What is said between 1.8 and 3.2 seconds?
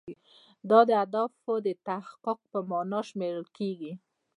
تحقق په معنا